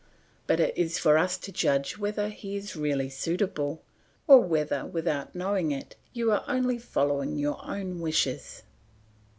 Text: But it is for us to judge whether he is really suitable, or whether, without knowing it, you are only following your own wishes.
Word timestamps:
But 0.47 0.59
it 0.59 0.75
is 0.75 0.97
for 0.97 1.15
us 1.15 1.37
to 1.37 1.51
judge 1.51 1.99
whether 1.99 2.29
he 2.29 2.55
is 2.55 2.75
really 2.75 3.07
suitable, 3.07 3.83
or 4.25 4.39
whether, 4.39 4.83
without 4.83 5.35
knowing 5.35 5.69
it, 5.69 5.95
you 6.11 6.31
are 6.31 6.43
only 6.47 6.79
following 6.79 7.37
your 7.37 7.63
own 7.63 7.99
wishes. 7.99 8.63